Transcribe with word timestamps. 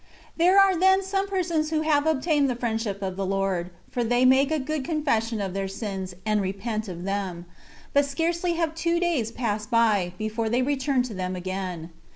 There 0.35 0.57
are 0.59 0.75
then 0.75 1.03
some 1.03 1.27
persons 1.27 1.69
who 1.69 1.81
have 1.81 2.07
obtained 2.07 2.49
the 2.49 2.55
friendship 2.55 3.03
of 3.03 3.15
the 3.17 3.23
Lord, 3.27 3.69
for 3.91 4.03
they 4.03 4.25
make 4.25 4.49
a 4.49 4.57
good 4.57 4.83
confession 4.83 5.39
of 5.39 5.53
their 5.53 5.67
sins, 5.67 6.15
and 6.25 6.41
repent 6.41 6.87
of 6.87 7.03
them; 7.03 7.45
but 7.93 8.05
scarcely 8.05 8.53
have 8.53 8.73
two 8.73 8.99
days 8.99 9.31
passed 9.31 9.69
by, 9.69 10.13
before 10.17 10.49
they 10.49 10.63
re 10.63 10.75
turn 10.75 11.03
to 11.03 11.13
them 11.13 11.35
again. 11.35 11.91